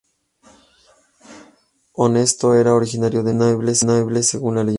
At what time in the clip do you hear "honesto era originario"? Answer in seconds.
1.93-3.21